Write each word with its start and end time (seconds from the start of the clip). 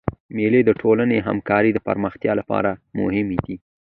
مېلې 0.35 0.61
د 0.65 0.69
ټولنیزي 0.81 1.25
همکارۍ 1.27 1.69
د 1.73 1.79
پراختیا 1.85 2.31
له 2.39 2.43
پاره 2.49 2.71
مهمي 2.99 3.37
دي. 3.45 3.55